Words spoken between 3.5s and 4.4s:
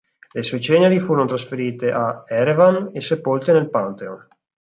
nel Pantheon.